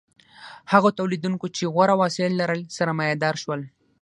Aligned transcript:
هغو 0.71 0.89
تولیدونکو 0.99 1.45
چې 1.55 1.63
غوره 1.73 1.95
وسایل 2.01 2.33
لرل 2.41 2.61
سرمایه 2.77 3.15
دار 3.23 3.35
شول. 3.43 3.61